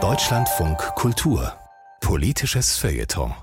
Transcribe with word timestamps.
Deutschlandfunk 0.00 0.78
Kultur 0.94 1.52
Politisches 2.00 2.76
Feuilleton 2.76 3.34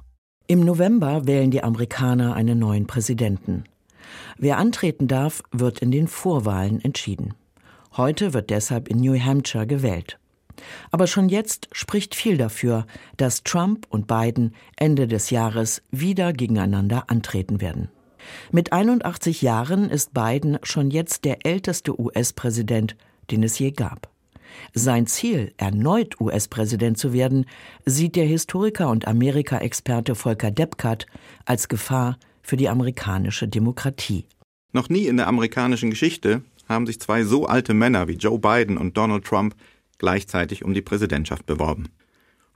Im 0.48 0.62
November 0.62 1.28
wählen 1.28 1.52
die 1.52 1.62
Amerikaner 1.62 2.36
einen 2.36 2.60
neuen 2.60 2.88
Präsidenten. 2.88 3.66
Wer 4.38 4.58
antreten 4.58 5.10
darf, 5.10 5.44
wird 5.52 5.80
in 5.80 5.92
den 5.92 6.08
Vorwahlen 6.08 6.80
entschieden. 6.80 7.34
Heute 7.98 8.34
wird 8.34 8.50
deshalb 8.50 8.88
in 8.88 9.02
New 9.02 9.20
Hampshire 9.20 9.68
gewählt. 9.68 10.20
Aber 10.90 11.08
schon 11.08 11.28
jetzt 11.28 11.68
spricht 11.74 12.16
viel 12.16 12.38
dafür, 12.38 12.88
dass 13.18 13.44
Trump 13.44 13.88
und 13.90 14.08
Biden 14.08 14.56
Ende 14.78 15.10
des 15.10 15.32
Jahres 15.32 15.82
wieder 15.92 16.32
gegeneinander 16.32 17.10
antreten 17.10 17.60
werden. 17.60 17.90
Mit 18.54 18.72
81 18.72 19.42
Jahren 19.42 19.90
ist 19.90 20.14
Biden 20.14 20.60
schon 20.64 20.92
jetzt 20.92 21.26
der 21.26 21.46
älteste 21.46 22.00
US-Präsident, 22.00 22.96
den 23.32 23.44
es 23.44 23.60
je 23.60 23.72
gab. 23.72 24.15
Sein 24.74 25.08
Ziel, 25.08 25.54
erneut 25.58 26.20
US-Präsident 26.20 26.98
zu 26.98 27.14
werden, 27.14 27.46
sieht 27.86 28.16
der 28.16 28.26
Historiker 28.26 28.90
und 28.90 29.08
Amerika-Experte 29.08 30.16
Volker 30.16 30.52
Deppkat 30.52 31.06
als 31.46 31.68
Gefahr 31.68 32.18
für 32.42 32.58
die 32.58 32.70
amerikanische 32.70 33.48
Demokratie. 33.48 34.26
Noch 34.72 34.90
nie 34.90 35.08
in 35.08 35.18
der 35.18 35.28
amerikanischen 35.28 35.90
Geschichte 35.90 36.42
haben 36.68 36.86
sich 36.86 37.00
zwei 37.00 37.24
so 37.24 37.46
alte 37.46 37.74
Männer 37.74 38.08
wie 38.08 38.16
Joe 38.16 38.40
Biden 38.40 38.78
und 38.78 38.98
Donald 38.98 39.26
Trump 39.26 39.56
gleichzeitig 39.98 40.64
um 40.66 40.74
die 40.74 40.82
Präsidentschaft 40.82 41.46
beworben. 41.46 41.90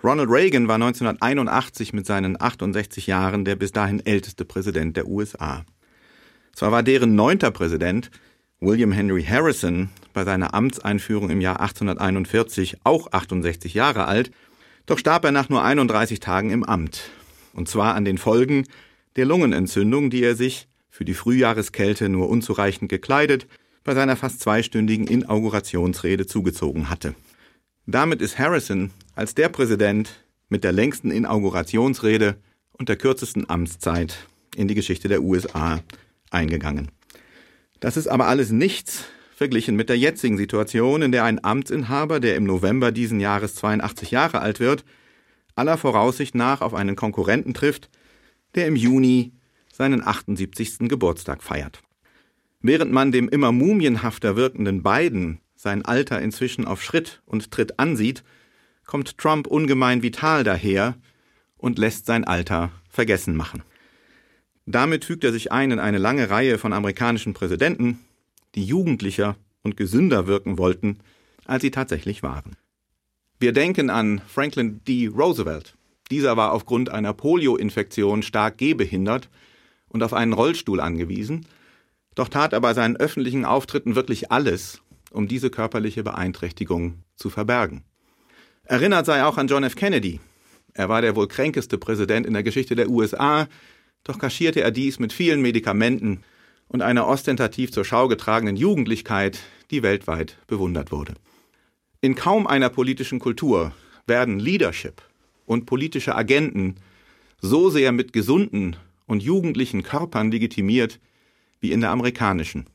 Ronald 0.04 0.30
Reagan 0.30 0.68
war 0.68 0.76
1981 0.76 1.94
mit 1.94 2.06
seinen 2.06 2.40
68 2.40 3.08
Jahren 3.08 3.44
der 3.44 3.56
bis 3.56 3.72
dahin 3.72 4.06
älteste 4.06 4.46
Präsident 4.46 4.96
der 4.96 5.08
USA. 5.08 5.66
Zwar 6.54 6.72
war 6.72 6.84
deren 6.84 7.16
neunter 7.16 7.52
Präsident, 7.52 8.10
William 8.62 8.92
Henry 8.92 9.24
Harrison, 9.24 9.90
bei 10.14 10.26
seiner 10.26 10.54
Amtseinführung 10.54 11.30
im 11.30 11.40
Jahr 11.40 11.62
1841 11.62 12.80
auch 12.84 13.14
68 13.14 13.74
Jahre 13.74 14.06
alt, 14.06 14.32
doch 14.86 14.98
starb 14.98 15.24
er 15.24 15.32
nach 15.32 15.48
nur 15.48 15.64
31 15.64 16.20
Tagen 16.20 16.52
im 16.52 16.64
Amt. 16.64 17.10
Und 17.54 17.70
zwar 17.70 17.96
an 17.96 18.04
den 18.04 18.18
Folgen 18.18 18.66
der 19.16 19.26
Lungenentzündung, 19.26 20.10
die 20.10 20.24
er 20.24 20.36
sich, 20.36 20.68
für 20.90 21.06
die 21.06 21.14
Frühjahreskälte 21.14 22.10
nur 22.10 22.28
unzureichend 22.28 22.90
gekleidet, 22.90 23.48
bei 23.86 23.96
seiner 23.96 24.18
fast 24.18 24.42
zweistündigen 24.42 25.08
Inaugurationsrede 25.08 26.26
zugezogen 26.26 26.90
hatte. 26.90 27.16
Damit 27.86 28.22
ist 28.22 28.38
Harrison 28.38 28.92
als 29.16 29.36
der 29.36 29.48
Präsident 29.48 30.26
mit 30.50 30.66
der 30.66 30.74
längsten 30.74 31.12
Inaugurationsrede 31.12 32.36
und 32.74 32.90
der 32.90 32.98
kürzesten 32.98 33.50
Amtszeit 33.50 34.28
in 34.58 34.68
die 34.68 34.76
Geschichte 34.76 35.08
der 35.08 35.22
USA 35.22 35.80
eingegangen. 36.30 36.90
Das 37.80 37.98
ist 37.98 38.08
aber 38.08 38.28
alles 38.28 38.52
nichts 38.52 39.06
verglichen 39.36 39.76
mit 39.76 39.88
der 39.88 39.98
jetzigen 39.98 40.38
Situation, 40.38 41.02
in 41.02 41.14
der 41.14 41.24
ein 41.24 41.44
Amtsinhaber, 41.44 42.20
der 42.20 42.36
im 42.36 42.44
November 42.44 42.92
diesen 42.92 43.22
Jahres 43.22 43.56
82 43.56 44.12
Jahre 44.12 44.42
alt 44.42 44.60
wird, 44.60 44.84
aller 45.56 45.78
Voraussicht 45.78 46.36
nach 46.36 46.62
auf 46.62 46.74
einen 46.74 46.98
Konkurrenten 46.98 47.54
trifft, 47.54 47.90
der 48.56 48.68
im 48.68 48.76
Juni 48.76 49.32
seinen 49.72 50.06
78. 50.06 50.90
Geburtstag 50.90 51.42
feiert. 51.42 51.82
Während 52.62 52.92
man 52.92 53.14
dem 53.14 53.30
immer 53.30 53.54
mumienhafter 53.54 54.36
wirkenden 54.36 54.84
Biden 54.84 55.40
sein 55.56 55.86
Alter 55.86 56.22
inzwischen 56.22 56.66
auf 56.66 56.84
Schritt 56.84 57.22
und 57.26 57.52
Tritt 57.52 57.80
ansieht, 57.80 58.24
kommt 58.86 59.18
Trump 59.18 59.48
ungemein 59.48 60.04
vital 60.04 60.44
daher 60.44 60.96
und 61.58 61.78
lässt 61.78 62.06
sein 62.06 62.26
Alter 62.26 62.72
vergessen 62.90 63.38
machen. 63.38 63.64
Damit 64.70 65.04
fügt 65.04 65.24
er 65.24 65.32
sich 65.32 65.52
ein 65.52 65.72
in 65.72 65.80
eine 65.80 65.98
lange 65.98 66.30
Reihe 66.30 66.60
von 66.60 66.74
amerikanischen 66.74 67.34
Präsidenten, 67.34 68.02
die 68.54 68.64
jugendlicher 68.64 69.36
und 69.64 69.76
gesünder 69.76 70.28
wirken 70.28 70.60
wollten, 70.60 71.00
als 71.46 71.64
sie 71.64 71.72
tatsächlich 71.72 72.22
waren. 72.22 72.56
Wir 73.40 73.52
denken 73.52 73.90
an 73.90 74.22
Franklin 74.28 74.82
D. 74.88 75.08
Roosevelt. 75.08 75.76
Dieser 76.12 76.38
war 76.38 76.52
aufgrund 76.52 76.90
einer 76.92 77.14
Polioinfektion 77.14 78.22
stark 78.22 78.60
gehbehindert 78.60 79.28
und 79.88 80.04
auf 80.04 80.14
einen 80.14 80.34
Rollstuhl 80.34 80.82
angewiesen, 80.82 81.48
doch 82.14 82.30
tat 82.30 82.54
er 82.54 82.62
bei 82.62 82.76
seinen 82.76 82.96
öffentlichen 82.96 83.46
Auftritten 83.46 83.96
wirklich 83.96 84.32
alles, 84.32 84.84
um 85.10 85.28
diese 85.28 85.50
körperliche 85.50 86.04
Beeinträchtigung 86.04 87.04
zu 87.16 87.32
verbergen. 87.32 87.84
Erinnert 88.66 89.08
sei 89.08 89.24
auch 89.24 89.40
an 89.40 89.48
John 89.48 89.64
F. 89.64 89.76
Kennedy. 89.76 90.20
Er 90.74 90.90
war 90.90 91.02
der 91.02 91.16
wohl 91.16 91.28
kränkeste 91.28 91.80
Präsident 91.80 92.28
in 92.28 92.34
der 92.34 92.44
Geschichte 92.44 92.76
der 92.76 92.92
USA, 92.92 93.48
doch 94.04 94.20
kaschierte 94.20 94.62
er 94.62 94.72
dies 94.72 95.00
mit 95.00 95.14
vielen 95.14 95.42
Medikamenten 95.42 96.24
und 96.68 96.82
einer 96.82 97.08
ostentativ 97.08 97.72
zur 97.72 97.86
Schau 97.86 98.08
getragenen 98.08 98.56
Jugendlichkeit, 98.56 99.40
die 99.72 99.84
weltweit 99.84 100.38
bewundert 100.48 100.92
wurde. 100.92 101.16
In 102.02 102.16
kaum 102.16 102.48
einer 102.48 102.70
politischen 102.70 103.20
Kultur 103.20 103.74
werden 104.08 104.40
Leadership 104.40 105.02
und 105.46 105.66
politische 105.66 106.16
Agenten 106.16 106.76
so 107.42 107.70
sehr 107.70 107.92
mit 107.92 108.14
gesunden 108.14 108.76
und 109.06 109.24
jugendlichen 109.24 109.84
Körpern 109.84 110.32
legitimiert 110.32 111.00
wie 111.60 111.72
in 111.72 111.82
der 111.82 111.90
amerikanischen. 111.90 112.68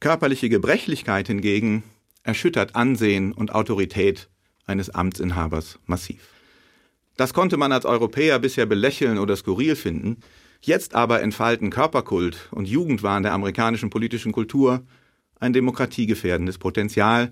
Körperliche 0.00 0.48
Gebrechlichkeit 0.48 1.26
hingegen 1.26 1.82
erschüttert 2.22 2.76
Ansehen 2.76 3.32
und 3.32 3.54
Autorität 3.54 4.28
eines 4.64 4.90
Amtsinhabers 4.90 5.78
massiv. 5.86 6.37
Das 7.18 7.34
konnte 7.34 7.56
man 7.56 7.72
als 7.72 7.84
Europäer 7.84 8.38
bisher 8.38 8.64
belächeln 8.64 9.18
oder 9.18 9.34
skurril 9.34 9.74
finden, 9.74 10.18
jetzt 10.60 10.94
aber 10.94 11.20
entfalten 11.20 11.68
Körperkult 11.68 12.48
und 12.52 12.68
Jugendwahn 12.68 13.24
der 13.24 13.32
amerikanischen 13.32 13.90
politischen 13.90 14.30
Kultur 14.30 14.84
ein 15.40 15.52
demokratiegefährdendes 15.52 16.58
Potenzial 16.58 17.30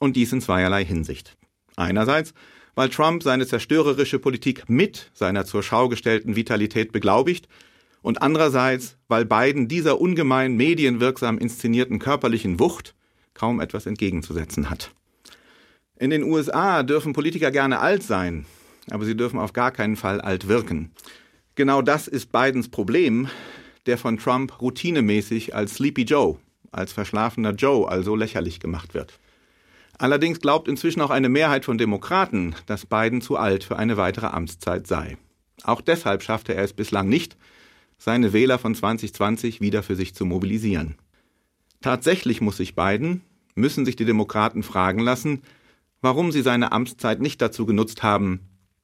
und 0.00 0.16
dies 0.16 0.32
in 0.32 0.40
zweierlei 0.40 0.84
Hinsicht. 0.84 1.36
Einerseits, 1.76 2.34
weil 2.74 2.88
Trump 2.88 3.22
seine 3.22 3.46
zerstörerische 3.46 4.18
Politik 4.18 4.68
mit 4.68 5.12
seiner 5.14 5.44
zur 5.44 5.62
Schau 5.62 5.88
gestellten 5.88 6.34
Vitalität 6.34 6.90
beglaubigt 6.90 7.46
und 8.02 8.20
andererseits, 8.20 8.96
weil 9.06 9.24
Biden 9.24 9.68
dieser 9.68 10.00
ungemein 10.00 10.56
medienwirksam 10.56 11.38
inszenierten 11.38 12.00
körperlichen 12.00 12.58
Wucht 12.58 12.96
kaum 13.32 13.60
etwas 13.60 13.86
entgegenzusetzen 13.86 14.70
hat. 14.70 14.90
In 16.00 16.10
den 16.10 16.24
USA 16.24 16.82
dürfen 16.82 17.12
Politiker 17.12 17.52
gerne 17.52 17.78
alt 17.78 18.02
sein, 18.02 18.44
aber 18.90 19.04
sie 19.04 19.16
dürfen 19.16 19.38
auf 19.38 19.52
gar 19.52 19.70
keinen 19.70 19.96
Fall 19.96 20.20
alt 20.20 20.48
wirken. 20.48 20.90
Genau 21.54 21.82
das 21.82 22.08
ist 22.08 22.32
Bidens 22.32 22.68
Problem, 22.68 23.28
der 23.86 23.98
von 23.98 24.18
Trump 24.18 24.60
routinemäßig 24.60 25.54
als 25.54 25.74
Sleepy 25.74 26.02
Joe, 26.02 26.38
als 26.72 26.92
verschlafener 26.92 27.52
Joe 27.52 27.88
also 27.88 28.16
lächerlich 28.16 28.60
gemacht 28.60 28.94
wird. 28.94 29.18
Allerdings 29.98 30.40
glaubt 30.40 30.68
inzwischen 30.68 31.00
auch 31.00 31.10
eine 31.10 31.28
Mehrheit 31.28 31.64
von 31.64 31.78
Demokraten, 31.78 32.54
dass 32.66 32.86
Biden 32.86 33.20
zu 33.20 33.36
alt 33.36 33.62
für 33.62 33.76
eine 33.76 33.96
weitere 33.96 34.26
Amtszeit 34.26 34.86
sei. 34.86 35.16
Auch 35.62 35.80
deshalb 35.80 36.22
schaffte 36.22 36.54
er 36.54 36.64
es 36.64 36.72
bislang 36.72 37.08
nicht, 37.08 37.36
seine 37.96 38.32
Wähler 38.32 38.58
von 38.58 38.74
2020 38.74 39.60
wieder 39.60 39.82
für 39.82 39.94
sich 39.94 40.14
zu 40.14 40.26
mobilisieren. 40.26 40.96
Tatsächlich 41.80 42.40
muss 42.40 42.56
sich 42.56 42.74
Biden, 42.74 43.22
müssen 43.54 43.84
sich 43.84 43.94
die 43.94 44.04
Demokraten 44.04 44.62
fragen 44.62 45.00
lassen, 45.00 45.42
warum 46.00 46.32
sie 46.32 46.42
seine 46.42 46.72
Amtszeit 46.72 47.20
nicht 47.20 47.40
dazu 47.40 47.66
genutzt 47.66 48.02
haben, 48.02 48.40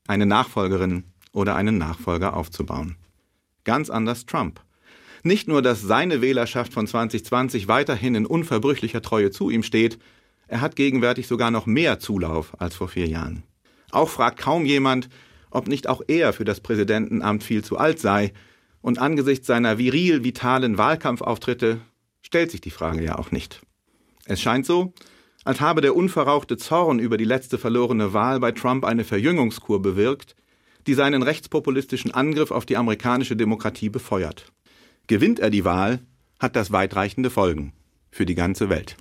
eine 0.07 0.27
Nachfolgerin 0.27 1.05
oder 1.33 1.57
einen 1.57 1.79
Nachfolger 1.79 2.37
aufzubauen. 2.37 2.97
Ganz 3.65 3.91
anders 3.91 4.27
Trump. 4.27 4.61
Nicht 5.23 5.49
nur, 5.49 5.63
dass 5.63 5.83
seine 5.83 6.23
Wählerschaft 6.23 6.73
von 6.73 6.87
2020 6.87 7.69
weiterhin 7.69 8.15
in 8.15 8.27
unverbrüchlicher 8.27 9.03
Treue 9.03 9.31
zu 9.31 9.51
ihm 9.51 9.63
steht, 9.63 9.99
er 10.49 10.61
hat 10.61 10.77
gegenwärtig 10.77 11.29
sogar 11.29 11.51
noch 11.51 11.67
mehr 11.67 12.01
Zulauf 12.01 12.61
als 12.61 12.75
vor 12.75 12.89
vier 12.89 13.07
Jahren. 13.07 13.45
Auch 13.93 14.09
fragt 14.09 14.39
kaum 14.39 14.65
jemand, 14.65 15.09
ob 15.51 15.69
nicht 15.69 15.89
auch 15.89 16.03
er 16.09 16.33
für 16.33 16.45
das 16.45 16.61
Präsidentenamt 16.61 17.45
viel 17.45 17.63
zu 17.63 17.77
alt 17.77 17.99
sei 17.99 18.33
und 18.81 18.99
angesichts 18.99 19.47
seiner 19.47 19.79
viril 19.79 20.25
vitalen 20.25 20.79
Wahlkampfauftritte 20.79 21.81
stellt 22.23 22.51
sich 22.51 22.61
die 22.61 22.71
Frage 22.71 23.03
ja 23.03 23.19
auch 23.19 23.31
nicht. 23.31 23.61
Es 24.25 24.41
scheint 24.41 24.67
so, 24.67 24.95
als 25.45 25.61
habe 25.61 25.81
der 25.81 25.97
unverrauchte 25.97 26.57
Zorn 26.57 26.99
über 26.99 27.17
die 27.17 27.25
letzte 27.25 27.59
verlorene 27.59 28.13
Wahl 28.13 28.41
bei 28.41 28.53
Trump 28.53 28.85
eine 28.85 29.05
Verjüngungskur 29.05 29.81
bewirkt, 29.81 30.37
die 30.87 30.95
seinen 30.95 31.23
rechtspopulistischen 31.23 32.13
Angriff 32.13 32.51
auf 32.51 32.67
die 32.67 32.77
amerikanische 32.77 33.37
Demokratie 33.37 33.89
befeuert. 33.89 34.53
Gewinnt 35.07 35.41
er 35.41 35.51
die 35.51 35.65
Wahl, 35.65 36.01
hat 36.39 36.57
das 36.57 36.73
weitreichende 36.73 37.31
Folgen 37.31 37.73
für 38.11 38.27
die 38.27 38.35
ganze 38.35 38.69
Welt. 38.69 38.97